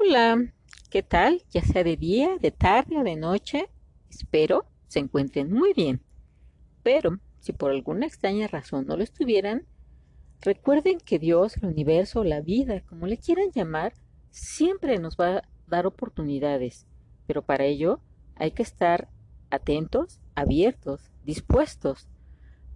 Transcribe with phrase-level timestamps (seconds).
[0.00, 0.52] Hola,
[0.90, 1.42] ¿qué tal?
[1.50, 3.68] Ya sea de día, de tarde o de noche,
[4.08, 6.00] espero se encuentren muy bien.
[6.84, 9.66] Pero si por alguna extraña razón no lo estuvieran,
[10.40, 13.92] recuerden que Dios, el universo, la vida, como le quieran llamar,
[14.30, 16.86] siempre nos va a dar oportunidades.
[17.26, 18.00] Pero para ello
[18.36, 19.08] hay que estar
[19.50, 22.06] atentos, abiertos, dispuestos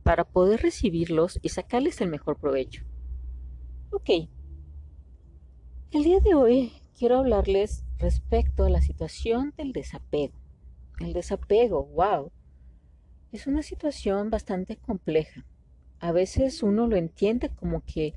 [0.02, 2.82] para poder recibirlos y sacarles el mejor provecho.
[3.92, 4.10] Ok.
[5.92, 10.34] El día de hoy quiero hablarles respecto a la situación del desapego.
[11.00, 12.30] El desapego, wow,
[13.32, 15.44] es una situación bastante compleja.
[15.98, 18.14] A veces uno lo entiende como que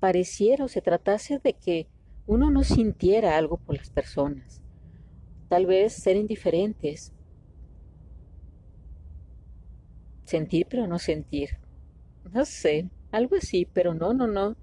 [0.00, 1.86] pareciera o se tratase de que
[2.26, 4.62] uno no sintiera algo por las personas.
[5.48, 7.12] Tal vez ser indiferentes.
[10.24, 11.58] Sentir pero no sentir.
[12.32, 14.56] No sé, algo así, pero no, no, no.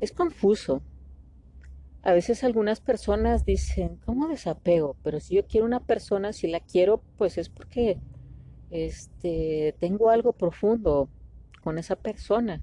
[0.00, 0.82] Es confuso.
[2.06, 4.94] A veces algunas personas dicen, ¿cómo desapego?
[5.02, 7.98] Pero si yo quiero una persona, si la quiero, pues es porque
[8.70, 11.08] este, tengo algo profundo
[11.64, 12.62] con esa persona.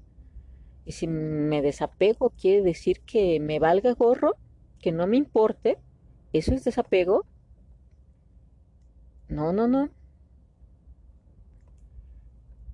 [0.86, 4.36] Y si me desapego, quiere decir que me valga gorro,
[4.80, 5.76] que no me importe.
[6.32, 7.26] ¿Eso es desapego?
[9.28, 9.90] No, no, no.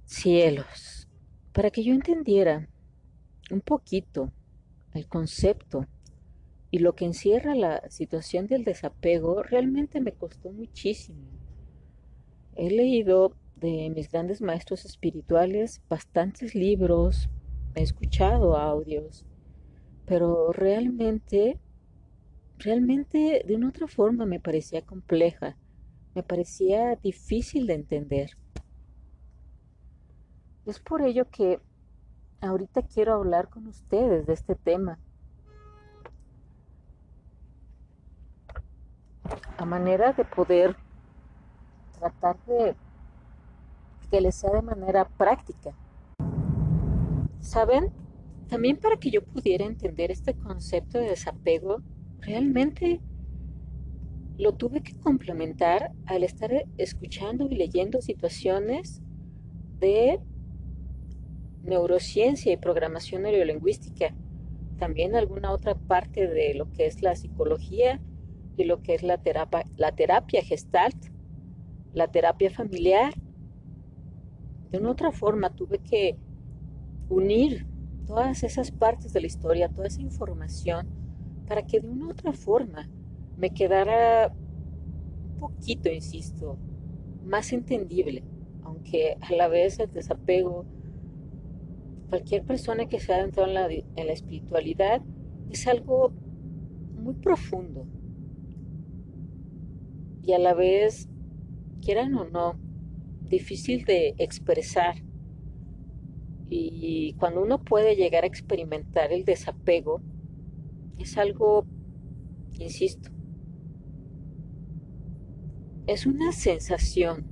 [0.05, 1.08] Cielos,
[1.52, 2.68] para que yo entendiera
[3.50, 4.30] un poquito
[4.94, 5.88] el concepto
[6.70, 11.27] y lo que encierra la situación del desapego realmente me costó muchísimo.
[12.54, 17.28] He leído de mis grandes maestros espirituales bastantes libros,
[17.74, 19.27] he escuchado audios,
[20.06, 21.58] pero realmente,
[22.58, 25.56] realmente de una otra forma me parecía compleja,
[26.14, 28.30] me parecía difícil de entender.
[30.66, 31.58] Es por ello que
[32.40, 34.98] ahorita quiero hablar con ustedes de este tema
[39.56, 40.77] a manera de poder
[41.98, 42.75] tratar de
[44.11, 45.73] que les sea de manera práctica.
[47.40, 47.92] ¿Saben?
[48.48, 51.83] También para que yo pudiera entender este concepto de desapego,
[52.20, 53.01] realmente
[54.39, 59.02] lo tuve que complementar al estar escuchando y leyendo situaciones
[59.79, 60.19] de
[61.63, 64.14] neurociencia y programación neurolingüística,
[64.79, 68.01] también alguna otra parte de lo que es la psicología
[68.56, 70.96] y lo que es la terapia, la terapia gestalt,
[71.92, 73.14] la terapia familiar.
[74.70, 76.16] De una otra forma tuve que
[77.08, 77.66] unir
[78.06, 80.89] todas esas partes de la historia, toda esa información,
[81.46, 82.89] para que de una otra forma
[83.36, 86.58] me quedara un poquito, insisto,
[87.24, 88.22] más entendible,
[88.62, 90.64] aunque a la vez el desapego,
[92.08, 95.02] cualquier persona que se ha adentrado en la, en la espiritualidad,
[95.50, 96.12] es algo
[96.96, 97.86] muy profundo,
[100.30, 101.08] y a la vez,
[101.83, 102.57] quieran o no,
[103.29, 104.95] difícil de expresar.
[106.48, 110.01] Y cuando uno puede llegar a experimentar el desapego,
[110.98, 111.64] es algo,
[112.61, 113.11] insisto,
[115.89, 117.27] es una sensación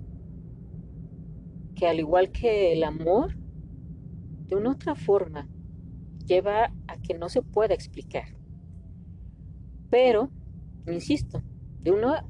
[1.77, 3.37] que al igual que el amor,
[4.49, 5.49] de una otra forma,
[6.27, 8.37] lleva a que no se pueda explicar.
[9.89, 10.33] Pero,
[10.89, 11.45] insisto,
[11.81, 12.27] de una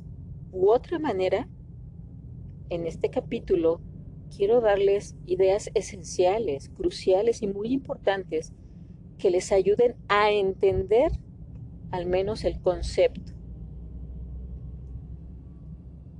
[0.52, 1.48] u otra manera,
[2.70, 3.80] en este capítulo
[4.34, 8.52] quiero darles ideas esenciales, cruciales y muy importantes
[9.18, 11.12] que les ayuden a entender
[11.90, 13.32] al menos el concepto.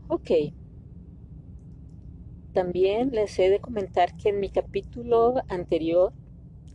[0.09, 0.31] Ok.
[2.53, 6.13] También les he de comentar que en mi capítulo anterior,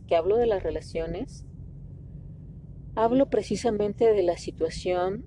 [0.06, 1.44] que hablo de las relaciones,
[2.94, 5.24] hablo precisamente de la situación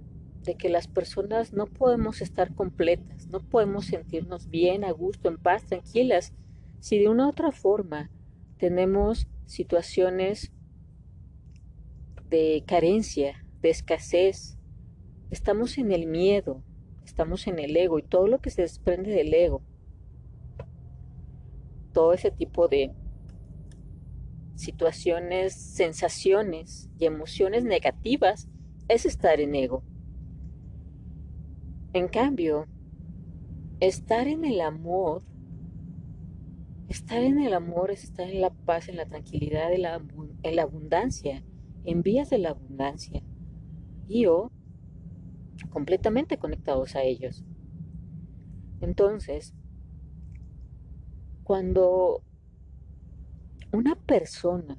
[0.47, 5.37] de que las personas no podemos estar completas, no podemos sentirnos bien, a gusto, en
[5.37, 6.33] paz, tranquilas,
[6.79, 8.09] si de una u otra forma
[8.57, 10.53] tenemos situaciones
[12.29, 14.57] de carencia, de escasez,
[15.31, 16.63] estamos en el miedo,
[17.03, 19.61] estamos en el ego y todo lo que se desprende del ego,
[21.91, 22.93] todo ese tipo de
[24.55, 28.47] situaciones, sensaciones y emociones negativas
[28.87, 29.83] es estar en ego.
[31.97, 32.67] En cambio,
[33.79, 35.23] estar en el amor,
[36.89, 41.43] estar en el amor es estar en la paz, en la tranquilidad, en la, abundancia,
[41.85, 43.23] en vías de la abundancia.
[44.07, 44.51] Y o
[45.71, 47.43] completamente conectados a ellos.
[48.79, 49.55] Entonces,
[51.43, 52.21] cuando
[53.71, 54.77] una persona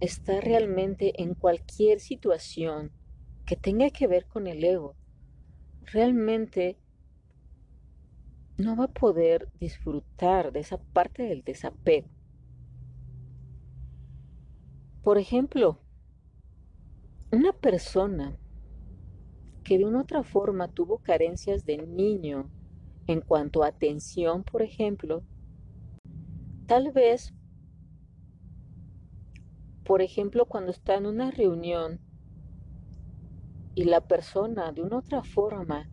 [0.00, 2.90] está realmente en cualquier situación
[3.46, 4.96] que tenga que ver con el ego,
[5.82, 6.78] realmente
[8.56, 12.08] no va a poder disfrutar de esa parte del desapego.
[15.02, 15.80] Por ejemplo,
[17.30, 18.38] una persona
[19.64, 22.50] que de una otra forma tuvo carencias de niño
[23.06, 25.22] en cuanto a atención, por ejemplo,
[26.66, 27.34] tal vez,
[29.84, 32.00] por ejemplo, cuando está en una reunión
[33.74, 35.90] y la persona de una otra forma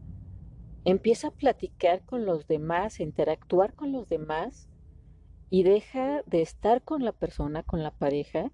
[0.85, 4.69] empieza a platicar con los demás, a interactuar con los demás
[5.49, 8.51] y deja de estar con la persona, con la pareja,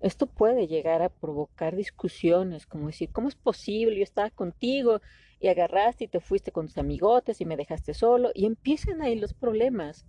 [0.00, 3.98] esto puede llegar a provocar discusiones, como decir, ¿cómo es posible?
[3.98, 5.00] Yo estaba contigo
[5.38, 9.16] y agarraste y te fuiste con tus amigotes y me dejaste solo y empiezan ahí
[9.16, 10.06] los problemas.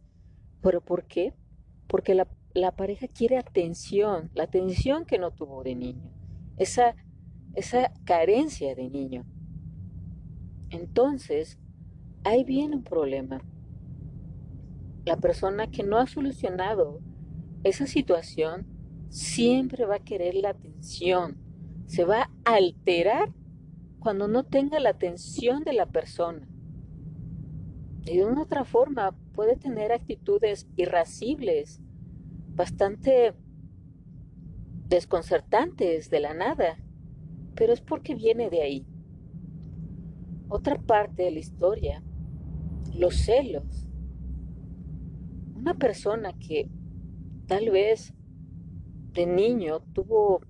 [0.62, 1.34] ¿Pero por qué?
[1.88, 6.10] Porque la, la pareja quiere atención, la atención que no tuvo de niño,
[6.56, 6.96] esa,
[7.56, 9.26] esa carencia de niño.
[10.70, 11.60] Entonces,
[12.24, 13.42] ahí viene un problema.
[15.06, 17.02] La persona que no ha solucionado
[17.64, 18.66] esa situación
[19.10, 21.38] siempre va a querer la atención.
[21.88, 23.34] Se va a alterar
[24.00, 26.48] cuando no tenga la atención de la persona.
[28.04, 31.80] De una otra forma puede tener actitudes irascibles,
[32.56, 33.34] bastante
[34.88, 36.78] desconcertantes de la nada,
[37.56, 38.86] pero es porque viene de ahí.
[40.50, 42.04] Otra parte de la historia,
[42.94, 43.88] los celos.
[45.56, 46.70] Una persona que
[47.48, 48.14] tal vez
[49.14, 50.42] de niño tuvo,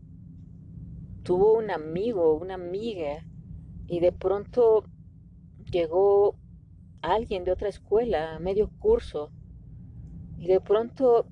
[1.23, 3.25] tuvo un amigo, una amiga,
[3.87, 4.85] y de pronto
[5.71, 6.35] llegó
[7.01, 9.31] alguien de otra escuela, a medio curso,
[10.37, 11.27] y de pronto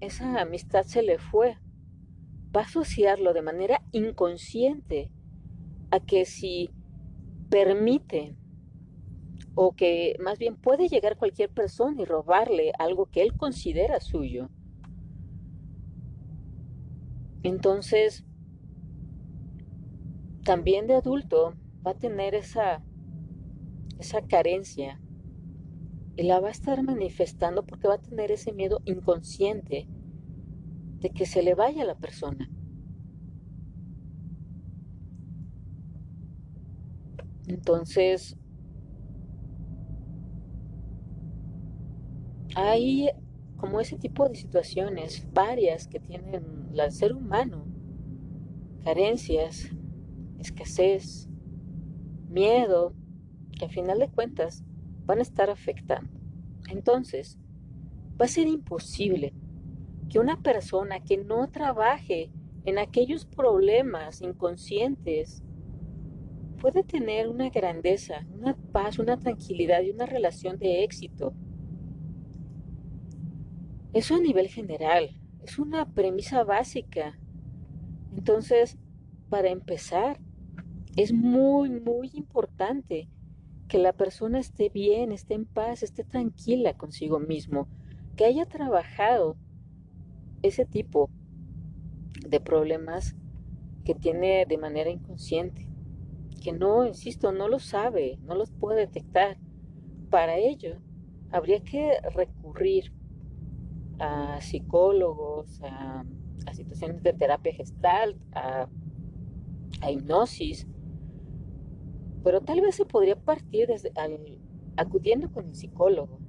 [0.00, 1.56] esa amistad se le fue.
[2.54, 5.10] Va a asociarlo de manera inconsciente
[5.90, 6.70] a que si
[7.50, 8.36] permite
[9.54, 14.50] o que más bien puede llegar cualquier persona y robarle algo que él considera suyo,
[17.44, 18.24] entonces,
[20.44, 21.54] también de adulto
[21.86, 22.82] va a tener esa,
[23.98, 24.98] esa carencia
[26.16, 29.86] y la va a estar manifestando porque va a tener ese miedo inconsciente
[31.04, 32.50] de que se le vaya la persona.
[37.46, 38.38] Entonces,
[42.56, 43.10] hay
[43.58, 47.66] como ese tipo de situaciones, varias que tienen el ser humano,
[48.82, 49.68] carencias,
[50.38, 51.28] escasez,
[52.30, 52.94] miedo,
[53.58, 54.64] que al final de cuentas
[55.04, 56.18] van a estar afectando.
[56.70, 57.38] Entonces,
[58.18, 59.34] va a ser imposible
[60.14, 62.30] que una persona que no trabaje
[62.64, 65.42] en aquellos problemas inconscientes
[66.60, 71.34] pueda tener una grandeza, una paz, una tranquilidad y una relación de éxito
[73.92, 75.10] eso a nivel general,
[75.42, 77.18] es una premisa básica.
[78.16, 78.78] Entonces,
[79.28, 80.20] para empezar,
[80.96, 83.08] es muy, muy importante
[83.66, 87.66] que la persona esté bien, esté en paz, esté tranquila consigo mismo,
[88.16, 89.36] que haya trabajado
[90.44, 91.10] ese tipo
[92.28, 93.16] de problemas
[93.84, 95.66] que tiene de manera inconsciente,
[96.42, 99.38] que no, insisto, no lo sabe, no los puede detectar.
[100.10, 100.76] Para ello,
[101.30, 102.92] habría que recurrir
[103.98, 106.04] a psicólogos, a,
[106.52, 108.68] situaciones de terapia gestal, a,
[109.90, 110.66] hipnosis,
[112.22, 113.92] pero tal vez se podría partir desde
[114.76, 116.23] acudiendo con el psicólogo.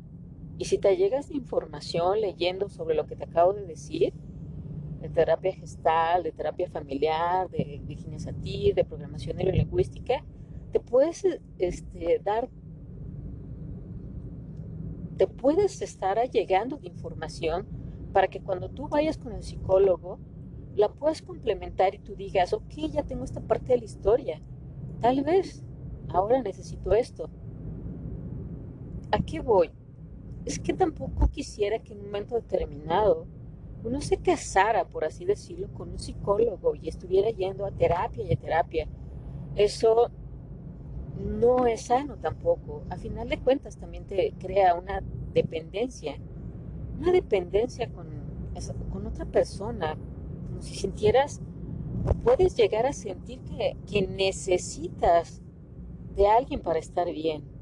[0.58, 4.14] Y si te llegas de información leyendo sobre lo que te acabo de decir,
[5.02, 10.24] de terapia gestal, de terapia familiar, de Virginia Satir, de programación neurolingüística,
[10.72, 11.26] te puedes
[11.60, 12.50] este, dar
[15.18, 17.66] te puedes estar allegando de información
[18.12, 20.20] para que cuando tú vayas con el psicólogo,
[20.76, 24.42] la puedas complementar y tú digas, ok, ya tengo esta parte de la historia,
[25.00, 25.64] tal vez
[26.10, 27.30] ahora necesito esto.
[29.12, 29.72] ¿A qué voy?
[30.46, 33.26] Es que tampoco quisiera que en un momento determinado
[33.84, 38.34] uno se casara, por así decirlo, con un psicólogo y estuviera yendo a terapia y
[38.34, 38.88] a terapia.
[39.56, 40.12] Eso
[41.20, 42.84] no es sano tampoco.
[42.90, 45.02] A final de cuentas también te crea una
[45.34, 46.16] dependencia,
[47.00, 48.08] una dependencia con,
[48.92, 49.98] con otra persona,
[50.48, 51.42] como si sintieras,
[52.24, 55.42] puedes llegar a sentir que, que necesitas
[56.16, 57.55] de alguien para estar bien.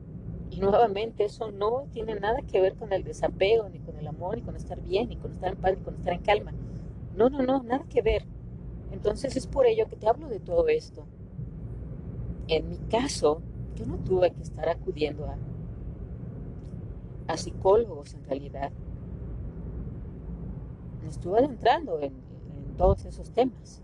[0.54, 4.36] Y nuevamente eso no tiene nada que ver con el desapego, ni con el amor,
[4.36, 6.54] ni con estar bien, ni con estar en paz, ni con estar en calma.
[7.16, 8.28] No, no, no, nada que ver.
[8.92, 11.08] Entonces es por ello que te hablo de todo esto.
[12.48, 13.42] en mi caso,
[13.76, 15.38] yo no tuve que estar acudiendo a,
[17.28, 18.72] a psicólogos en realidad.
[21.02, 22.14] Me estuve adentrando en,
[22.78, 23.82] todos esos temas.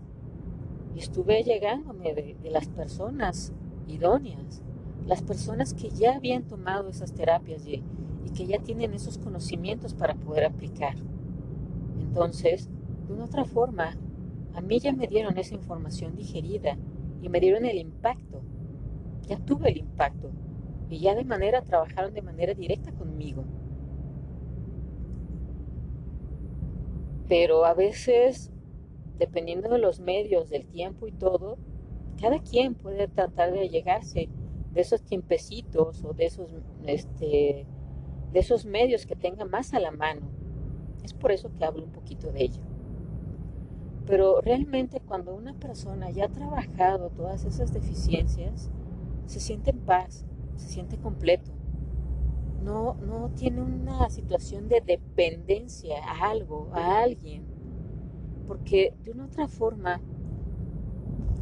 [0.94, 3.52] Y estuve llegándome de, de las personas
[3.88, 4.62] idóneas,
[5.06, 7.82] las personas que ya habían tomado esas terapias y,
[8.24, 10.94] y que ya tienen esos conocimientos para poder aplicar.
[12.00, 12.68] Entonces,
[13.06, 13.96] de una otra forma,
[14.54, 16.76] a mí ya me dieron esa información digerida
[17.22, 18.42] y me dieron el impacto.
[19.28, 20.30] Ya tuve el impacto
[20.88, 23.44] y ya de manera trabajaron de manera directa conmigo.
[27.28, 28.50] Pero a veces,
[29.18, 31.58] dependiendo de los medios, del tiempo y todo,
[32.20, 34.28] cada quien puede tratar de llegarse
[34.72, 36.50] de esos tiempecitos o de esos,
[36.86, 37.66] este,
[38.32, 40.28] de esos medios que tenga más a la mano.
[41.02, 42.62] Es por eso que hablo un poquito de ello.
[44.06, 48.70] Pero realmente cuando una persona ya ha trabajado todas esas deficiencias,
[49.26, 50.24] se siente en paz,
[50.56, 51.52] se siente completo.
[52.62, 57.44] No, no tiene una situación de dependencia a algo, a alguien.
[58.46, 60.00] Porque de una otra forma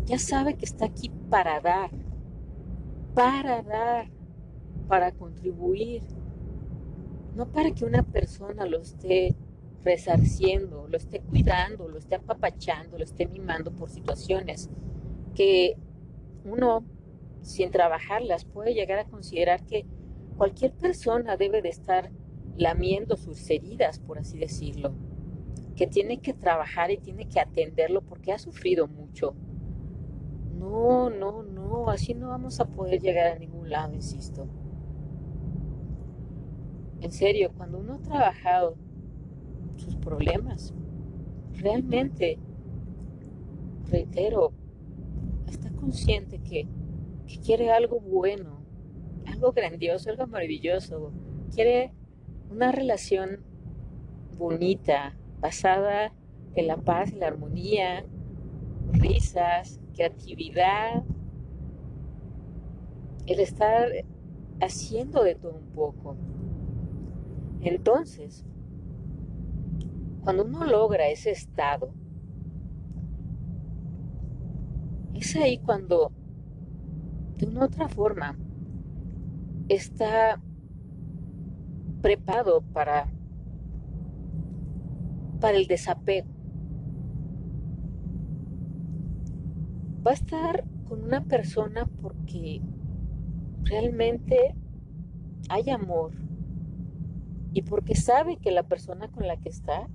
[0.04, 1.90] ya sabe que está aquí para dar,
[3.18, 4.08] para dar,
[4.86, 6.04] para contribuir,
[7.34, 9.34] no para que una persona lo esté
[9.82, 14.70] resarciendo, lo esté cuidando, lo esté apapachando, lo esté mimando por situaciones
[15.34, 15.76] que
[16.44, 16.84] uno,
[17.42, 19.84] sin trabajarlas, puede llegar a considerar que
[20.36, 22.12] cualquier persona debe de estar
[22.56, 24.94] lamiendo sus heridas, por así decirlo,
[25.74, 29.34] que tiene que trabajar y tiene que atenderlo porque ha sufrido mucho.
[30.58, 34.46] No, no, no, así no vamos a poder llegar a ningún lado, insisto.
[37.00, 38.76] En serio, cuando uno ha trabajado
[39.76, 40.74] sus problemas,
[41.54, 42.38] realmente,
[43.88, 44.52] reitero,
[45.46, 46.66] está consciente que,
[47.44, 48.64] quiere algo bueno,
[49.26, 51.12] algo grandioso, algo maravilloso,
[51.54, 51.92] quiere
[52.50, 53.40] una relación
[54.38, 56.14] bonita, basada
[56.54, 58.04] en la paz y la armonía,
[58.92, 61.02] risas, creatividad,
[63.26, 63.88] el estar
[64.60, 66.16] haciendo de todo un poco.
[67.60, 68.44] Entonces,
[70.20, 71.92] cuando uno logra ese estado,
[75.14, 76.12] es ahí cuando,
[77.38, 78.38] de una otra forma,
[79.68, 80.40] está
[82.00, 83.08] preparado para,
[85.40, 86.37] para el desapego.
[90.06, 92.62] Va a estar con una persona porque
[93.62, 94.54] realmente
[95.48, 96.12] hay amor
[97.52, 99.88] y porque sabe que la persona con la que está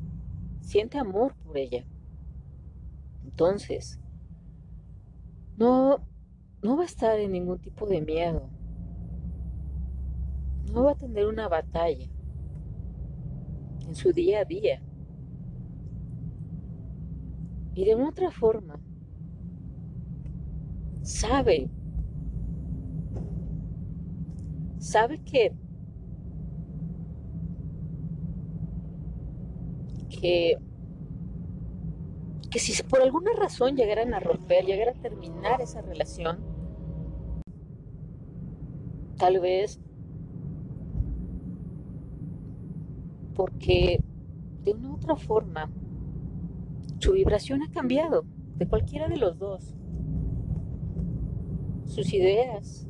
[0.61, 1.85] siente amor por ella.
[3.23, 3.99] Entonces,
[5.57, 6.05] no,
[6.61, 8.49] no va a estar en ningún tipo de miedo.
[10.71, 12.09] No va a tener una batalla
[13.87, 14.81] en su día a día.
[17.75, 18.79] Y de otra forma,
[21.03, 21.69] sabe,
[24.79, 25.53] sabe que
[30.09, 30.57] que,
[32.59, 36.39] si por alguna razón llegaran a romper, llegaran a terminar esa relación,
[39.17, 39.79] tal vez
[43.35, 43.99] porque
[44.63, 45.69] de una u otra forma
[46.99, 48.23] su vibración ha cambiado
[48.55, 49.75] de cualquiera de los dos.
[51.93, 52.87] Sus ideas,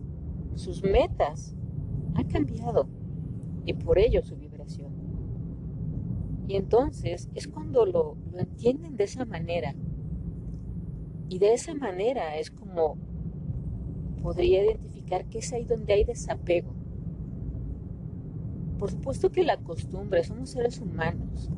[0.56, 1.54] sus metas
[2.16, 2.88] han cambiado
[3.66, 4.94] y por ello su vibración.
[6.48, 9.76] Y entonces es cuando lo, entienden de esa manera.
[11.28, 12.96] Y de esa manera es como
[14.22, 16.74] podría identificar que es ahí donde hay desapego.
[18.80, 21.50] Por supuesto que la costumbre, somos seres humanos.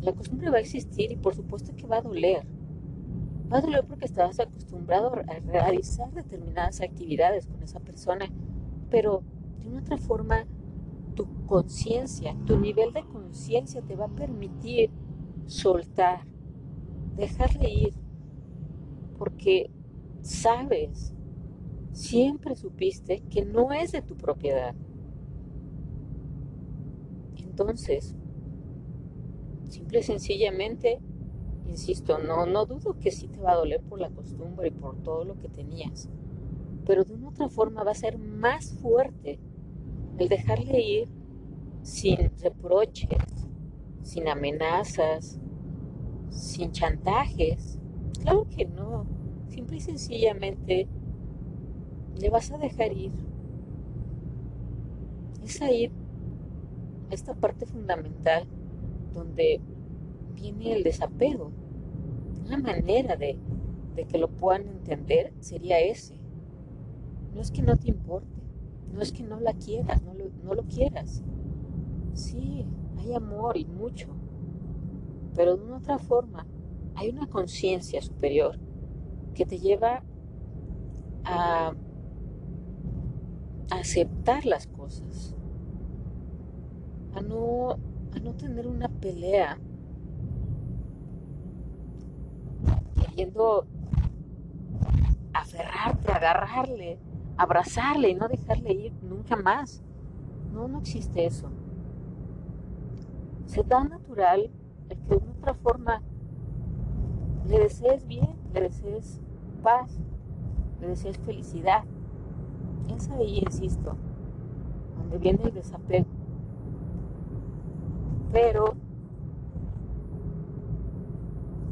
[0.00, 2.46] La costumbre va a existir y por supuesto que va a doler.
[3.50, 8.26] A doler porque estabas acostumbrado a realizar determinadas actividades con esa persona,
[8.90, 9.22] pero
[9.60, 10.46] de una otra forma
[11.14, 14.90] tu conciencia, tu nivel de conciencia te va a permitir
[15.46, 16.20] soltar,
[17.16, 17.94] dejarle ir,
[19.16, 19.70] porque
[20.20, 21.14] sabes,
[21.92, 24.74] siempre supiste que no es de tu propiedad.
[27.36, 28.14] Entonces,
[29.68, 31.00] simple y sencillamente,
[31.68, 34.96] insisto, no, no dudo que sí te va a doler por la costumbre y por
[35.02, 36.08] todo lo que tenías,
[36.86, 39.38] pero de una otra forma va a ser más fuerte
[40.18, 41.08] el dejarle ir
[41.82, 43.08] sin reproches,
[44.02, 45.38] sin amenazas,
[46.30, 47.78] sin chantajes.
[48.20, 49.06] Claro que no.
[49.48, 50.88] Simple y sencillamente
[52.18, 53.12] le vas a dejar ir.
[55.42, 55.90] Es ahí
[57.10, 58.46] esta parte fundamental
[59.14, 59.60] donde
[60.40, 61.50] viene el desapego.
[62.46, 63.38] Una manera de,
[64.08, 66.18] que lo puedan entender sería ese.
[67.34, 68.40] No es que no te importe,
[68.92, 71.22] no es que no la quieras, no lo, no lo quieras.
[72.14, 72.64] Sí,
[72.98, 74.08] hay amor y mucho,
[75.34, 76.46] pero de una otra forma
[76.94, 78.58] hay una conciencia superior
[79.34, 80.02] que te lleva
[81.24, 81.74] a
[83.70, 85.36] aceptar las cosas,
[87.14, 87.72] a no,
[88.12, 89.58] a no tener una pelea
[95.32, 96.98] aferrarte, agarrarle,
[97.36, 99.82] abrazarle y no dejarle ir nunca más.
[100.52, 101.50] No, no existe eso.
[103.46, 104.50] Se da natural
[104.88, 106.02] el que de otra forma
[107.46, 109.20] le desees bien, le desees
[109.62, 109.98] paz,
[110.80, 111.84] le desees felicidad.
[112.94, 113.96] Es ahí, insisto,
[114.98, 116.06] donde viene el desapego.
[118.32, 118.74] Pero,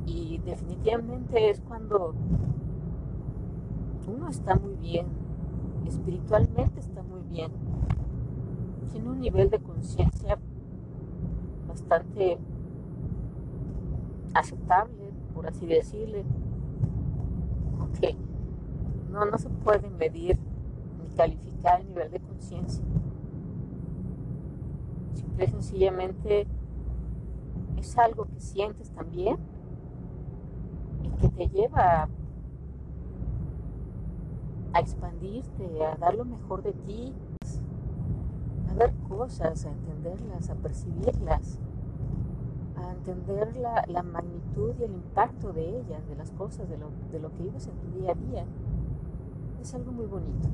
[0.06, 2.14] y definitivamente es cuando
[4.06, 5.06] uno está muy bien,
[5.86, 7.50] espiritualmente está muy bien,
[8.92, 10.38] tiene un nivel de conciencia
[11.66, 12.38] bastante
[14.34, 16.24] aceptable, por así decirle.
[19.10, 20.38] no, no se puede medir
[21.02, 22.84] ni calificar el nivel de conciencia.
[25.14, 26.46] Simple y sencillamente
[27.76, 29.38] es algo que sientes también
[31.20, 32.08] que te lleva
[34.72, 37.14] a expandirte, a dar lo mejor de ti,
[38.70, 41.58] a ver cosas, a entenderlas, a percibirlas
[42.76, 47.20] a entender la, magnitud y el impacto de ellas, de las cosas, de lo, de
[47.20, 48.44] lo que vives en tu día a día,
[49.60, 50.48] es algo muy bonito.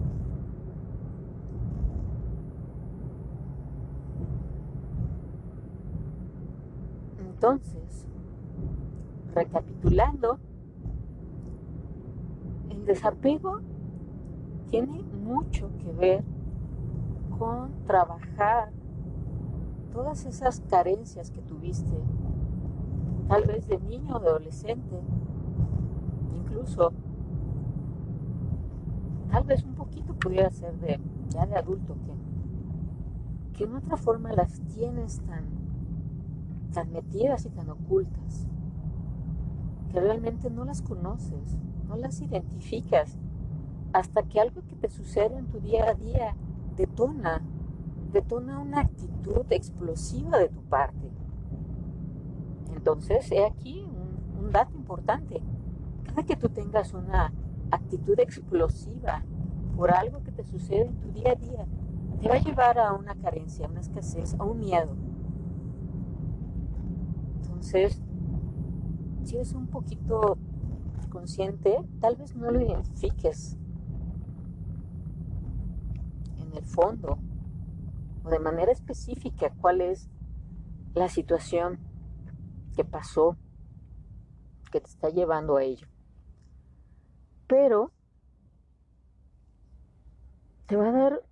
[7.19, 8.07] Entonces,
[9.35, 10.39] recapitulando,
[12.71, 13.61] el desapego
[14.71, 16.25] tiene mucho que ver
[17.39, 18.71] con trabajar
[19.93, 21.93] todas esas carencias que tuviste,
[23.29, 25.01] tal vez de niño o de adolescente,
[26.35, 26.93] incluso,
[29.31, 34.33] tal vez un poquito pudiera ser de ya de adulto, que, que en otra forma
[34.33, 35.45] las tienes tan,
[36.73, 38.49] tan metidas y tan ocultas,
[40.01, 41.57] realmente no las conoces,
[41.89, 43.19] no las identificas,
[43.93, 46.35] hasta que algo que te sucede en tu día a día
[46.77, 47.43] detona
[48.13, 51.11] detona una actitud explosiva de tu parte.
[52.75, 53.85] Entonces, he aquí
[54.39, 55.43] un, dato importante.
[56.05, 57.33] Cada que tú tengas una
[57.71, 59.23] actitud explosiva
[59.77, 61.67] por algo que te sucede en tu día a día,
[62.21, 64.95] te va a llevar a una carencia, a una escasez, a un miedo.
[67.41, 68.03] Entonces,
[69.25, 70.37] si eres un poquito
[71.11, 73.57] consciente, tal vez no lo identifiques
[76.39, 77.19] en el fondo,
[78.25, 80.09] o de manera específica cuál es
[80.95, 81.79] la situación
[82.75, 83.37] que pasó,
[84.71, 85.87] que te está llevando a ello.
[87.47, 87.93] Pero
[90.67, 91.23] te va a dar,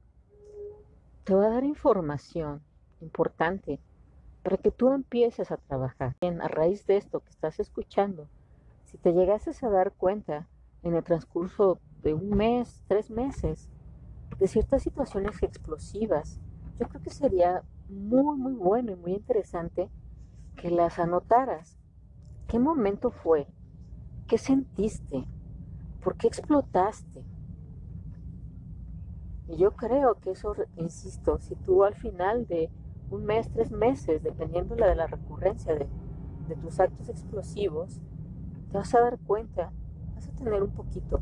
[1.25, 2.63] te va a dar información
[3.01, 3.81] importante
[4.43, 6.17] para que tú empieces a trabajar.
[6.21, 8.29] Bien, a raíz de esto que estás escuchando,
[8.85, 10.49] si te llegases a dar cuenta
[10.83, 13.69] en el transcurso de un mes, tres meses,
[14.39, 16.41] de ciertas situaciones explosivas
[16.81, 19.91] yo creo que sería muy, muy bueno y muy interesante
[20.57, 21.79] que las anotaras.
[22.49, 23.47] ¿Qué momento fue?
[24.27, 25.27] ¿Qué sentiste?
[26.03, 27.23] ¿Por qué explotaste?
[29.49, 32.71] Y yo creo que eso, insisto, si tú al final de
[33.11, 35.89] un mes, tres meses, dependiendo de la recurrencia de,
[36.49, 38.01] de tus actos explosivos,
[38.71, 39.73] te vas a dar cuenta,
[40.15, 41.21] vas a tener un poquito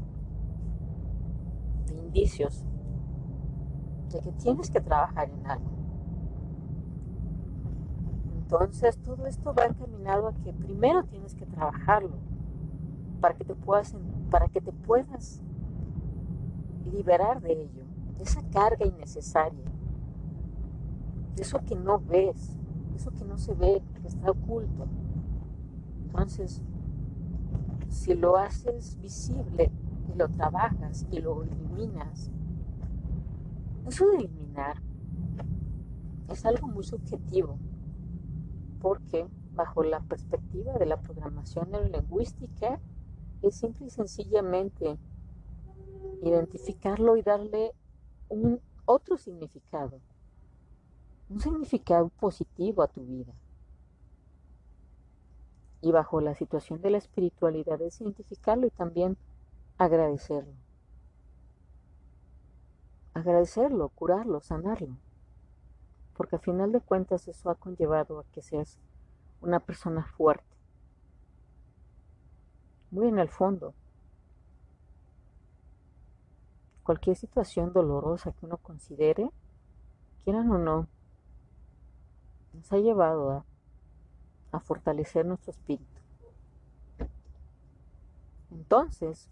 [1.87, 2.65] de indicios
[4.11, 5.71] de que tienes que trabajar en algo.
[8.37, 12.17] Entonces todo esto va encaminado a que primero tienes que trabajarlo
[13.21, 13.95] para que te puedas,
[14.31, 15.43] para que te puedas
[16.91, 17.85] liberar de ello,
[18.17, 19.65] de esa carga innecesaria,
[21.39, 22.57] eso que no ves,
[22.95, 24.87] eso que no se ve, que está oculto.
[26.07, 26.63] Entonces,
[27.89, 29.71] si lo haces visible
[30.13, 32.31] y lo trabajas y lo eliminas,
[33.87, 34.83] eso de eliminar
[36.29, 37.59] es algo muy subjetivo,
[38.81, 42.81] porque bajo la perspectiva de la programación neurolingüística
[43.43, 44.99] es simple y sencillamente
[46.23, 47.73] identificarlo y darle
[48.85, 50.01] otro significado,
[51.31, 53.33] un significado positivo a tu vida.
[55.81, 59.17] Y bajo la situación de la espiritualidad es identificarlo y también
[59.77, 60.55] agradecerlo.
[63.15, 64.97] Agradecerlo, curarlo, sanarlo.
[66.17, 68.79] Porque a final de cuentas eso ha conllevado a que seas
[69.41, 70.45] una persona fuerte.
[72.91, 73.75] Muy en el fondo.
[76.83, 79.31] Cualquier situación dolorosa que uno considere,
[80.25, 80.89] quieran o no,
[82.59, 83.45] nos ha llevado
[84.51, 86.01] a fortalecer nuestro espíritu.
[88.51, 89.31] Entonces,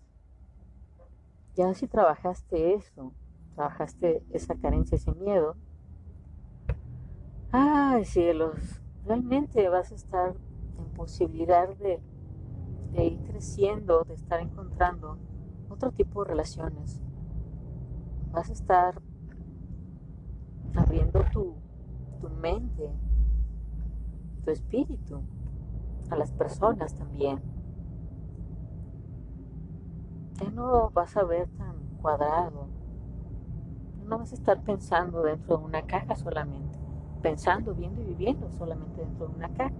[1.57, 3.13] ya si trabajaste eso,
[3.55, 5.57] trabajaste esa carencia, ese miedo,
[7.51, 10.37] ay cielos, realmente vas a estar
[10.79, 12.01] en posibilidad de,
[13.03, 15.19] ir creciendo, de estar encontrando
[15.69, 17.01] otro tipo de relaciones.
[18.31, 19.03] Vas a estar
[20.75, 21.57] abriendo tu
[22.41, 22.91] mente
[24.51, 25.21] espíritu,
[26.11, 27.41] a las personas también.
[30.41, 32.69] Ya no vas a ver tan cuadrado,
[34.07, 36.79] no vas a estar pensando dentro de una caja solamente,
[37.23, 39.75] pensando, viendo y viviendo solamente dentro de una caja.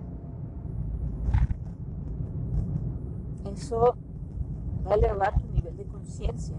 [3.53, 3.95] Eso
[4.87, 6.57] va a elevar tu nivel de conciencia.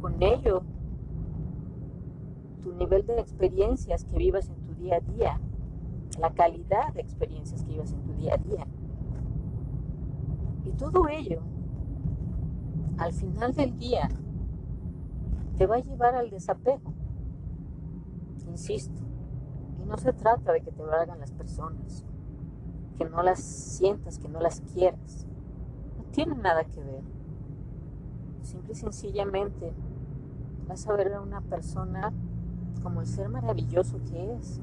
[0.00, 0.62] Con ello,
[2.62, 5.40] tu nivel de experiencias que vivas en tu día a día
[6.18, 8.66] la calidad de experiencias que ibas en tu día a día.
[10.64, 11.40] Y todo ello,
[12.98, 14.08] al final del día,
[15.56, 16.92] te va a llevar al desapego.
[18.48, 19.02] Insisto,
[19.80, 22.04] y no se trata de que te valgan las personas,
[22.96, 25.26] que no las sientas, que no las quieras.
[25.96, 27.02] No tiene nada que ver.
[28.42, 29.72] Simple y sencillamente
[30.66, 32.12] vas a ver a una persona
[32.82, 34.60] como el ser maravilloso que es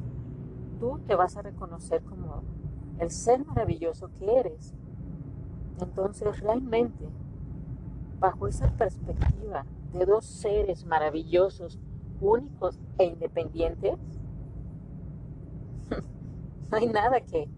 [0.79, 2.43] tú te vas a reconocer como
[2.99, 4.73] el ser maravilloso que eres.
[5.81, 7.05] Entonces realmente,
[8.19, 11.79] bajo esa perspectiva de dos seres maravillosos,
[12.21, 13.97] únicos e independientes,
[16.71, 17.49] no hay nada que,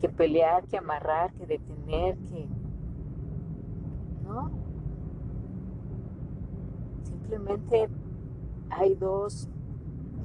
[0.00, 2.46] que, pelear, que amarrar, que detener, que...
[4.24, 4.50] ¿No?
[7.02, 7.88] Simplemente
[8.70, 9.48] hay dos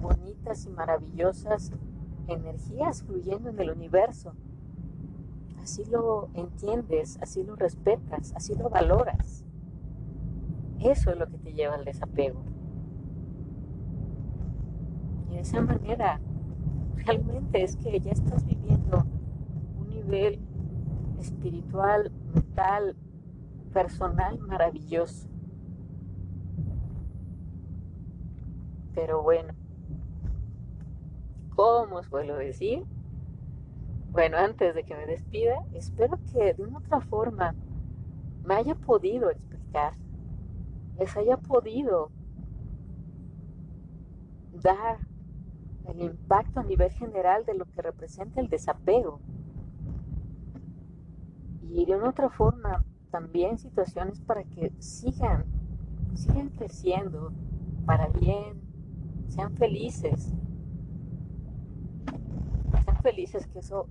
[0.02, 1.72] bonitas y maravillosas
[2.32, 4.34] energías fluyendo en el universo.
[5.62, 9.44] Así lo entiendes, así lo respetas, así lo valoras.
[10.80, 12.42] Eso es lo que te lleva al desapego.
[15.30, 16.20] Y de esa manera,
[16.96, 19.06] realmente es que ya estás viviendo
[19.78, 20.40] un nivel
[21.20, 22.96] espiritual, mental,
[23.74, 25.28] personal maravilloso.
[28.96, 29.54] Pero bueno,
[31.60, 32.86] como suelo decir.
[34.12, 37.54] Bueno, antes de que me despida, espero que de una otra forma
[38.46, 39.92] me haya podido explicar,
[40.98, 42.12] les haya podido
[44.54, 45.00] dar
[45.90, 49.20] el impacto a nivel general de lo que representa el desapego.
[51.70, 55.44] Y de una otra forma, también situaciones para que sigan,
[56.14, 57.34] sigan creciendo
[57.86, 58.62] para bien,
[59.28, 60.34] sean felices,
[63.02, 63.88] felices, que eso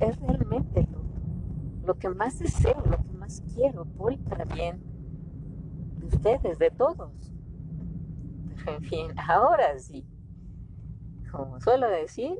[0.00, 4.82] es, realmente lo, lo, que más deseo, lo que más quiero por para bien
[5.98, 7.32] de ustedes, de todos.
[8.66, 10.06] en fin, ahora sí,
[11.30, 12.38] como suelo decir,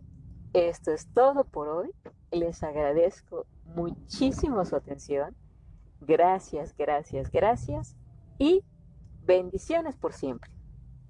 [0.53, 1.91] esto es todo por hoy.
[2.33, 5.37] Les agradezco muchísimo su atención.
[6.01, 7.97] Gracias, gracias, gracias.
[8.39, 8.65] Y
[9.23, 10.51] bendiciones por siempre.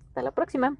[0.08, 0.76] Hasta la próxima.